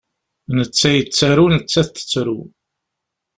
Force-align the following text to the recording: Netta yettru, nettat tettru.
Netta 0.57 0.89
yettru, 0.97 1.45
nettat 1.49 1.89
tettru. 1.97 2.39